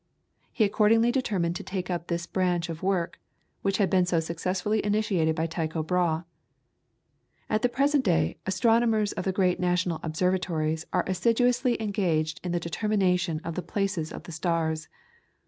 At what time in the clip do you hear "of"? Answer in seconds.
2.69-2.81, 9.11-9.25, 13.43-13.53, 14.11-14.23